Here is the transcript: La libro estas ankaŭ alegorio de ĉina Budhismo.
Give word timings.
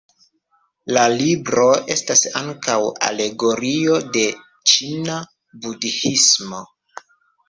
La 0.95 1.01
libro 1.15 1.65
estas 1.95 2.23
ankaŭ 2.39 2.77
alegorio 3.07 3.97
de 4.15 4.23
ĉina 4.71 5.19
Budhismo. 5.67 6.63